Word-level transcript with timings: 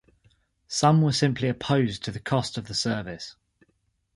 Some 0.67 1.03
were 1.03 1.11
simply 1.11 1.47
opposed 1.47 2.03
to 2.05 2.11
the 2.11 2.19
cost 2.19 2.57
of 2.57 2.65
the 2.67 2.73
service. 2.73 3.35